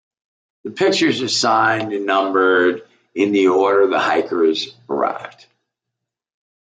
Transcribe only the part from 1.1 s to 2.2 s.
are signed and